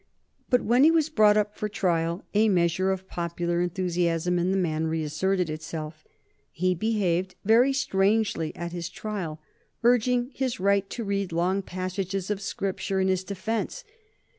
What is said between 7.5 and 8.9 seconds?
strangely at his